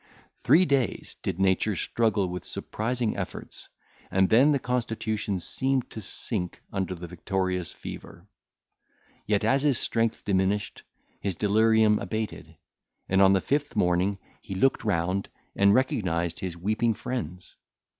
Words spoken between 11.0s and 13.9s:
his delirium abated, and on the fifth